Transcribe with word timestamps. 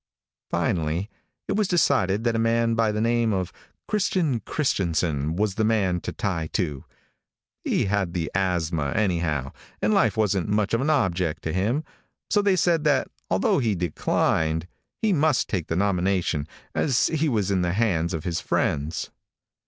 Finally, 0.49 1.11
it 1.47 1.55
was 1.55 1.67
decided 1.67 2.23
that 2.23 2.35
a 2.35 2.39
man 2.39 2.73
by 2.73 2.91
the 2.91 2.99
name 2.99 3.31
of 3.31 3.53
Christian 3.87 4.39
Christianson 4.39 5.35
was 5.35 5.53
the 5.53 5.63
man 5.63 6.01
to 6.01 6.11
tie 6.11 6.47
to. 6.53 6.85
He 7.63 7.85
had 7.85 8.13
the 8.15 8.31
asthma 8.33 8.93
anyhow, 8.95 9.51
and 9.79 9.93
life 9.93 10.17
wasn't 10.17 10.49
much 10.49 10.73
of 10.73 10.81
an 10.81 10.89
object 10.89 11.43
to 11.43 11.53
him, 11.53 11.83
so 12.31 12.41
they 12.41 12.55
said 12.55 12.83
that, 12.85 13.09
although 13.29 13.59
he 13.59 13.75
declined, 13.75 14.67
he 15.03 15.13
must 15.13 15.47
take 15.47 15.67
the 15.67 15.75
nomination, 15.75 16.47
as 16.73 17.05
he 17.05 17.29
was 17.29 17.51
in 17.51 17.61
the 17.61 17.73
hands 17.73 18.11
of 18.15 18.23
his 18.23 18.41
friends. 18.41 19.11